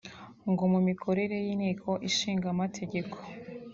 ngo 0.51 0.63
mu 0.71 0.79
mikorere 0.87 1.35
y’Inteko 1.45 1.89
Ishinga 2.09 2.47
Amategeko 2.53 3.15